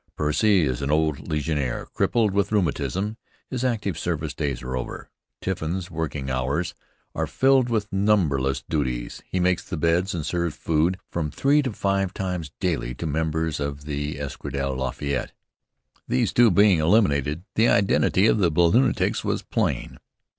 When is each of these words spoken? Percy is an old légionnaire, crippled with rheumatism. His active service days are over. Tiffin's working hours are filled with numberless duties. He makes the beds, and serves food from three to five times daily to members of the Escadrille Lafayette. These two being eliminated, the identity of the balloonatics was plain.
Percy 0.15 0.63
is 0.63 0.81
an 0.81 0.89
old 0.89 1.29
légionnaire, 1.29 1.85
crippled 1.93 2.31
with 2.33 2.51
rheumatism. 2.51 3.17
His 3.51 3.63
active 3.63 3.99
service 3.99 4.33
days 4.33 4.63
are 4.63 4.75
over. 4.75 5.11
Tiffin's 5.41 5.91
working 5.91 6.31
hours 6.31 6.73
are 7.13 7.27
filled 7.27 7.69
with 7.69 7.93
numberless 7.93 8.63
duties. 8.67 9.21
He 9.29 9.39
makes 9.39 9.63
the 9.63 9.77
beds, 9.77 10.15
and 10.15 10.25
serves 10.25 10.55
food 10.55 10.97
from 11.11 11.29
three 11.29 11.61
to 11.61 11.71
five 11.71 12.15
times 12.15 12.49
daily 12.59 12.95
to 12.95 13.05
members 13.05 13.59
of 13.59 13.85
the 13.85 14.17
Escadrille 14.19 14.75
Lafayette. 14.75 15.33
These 16.07 16.33
two 16.33 16.49
being 16.49 16.79
eliminated, 16.79 17.43
the 17.53 17.69
identity 17.69 18.25
of 18.25 18.39
the 18.39 18.49
balloonatics 18.49 19.23
was 19.23 19.43
plain. 19.43 19.99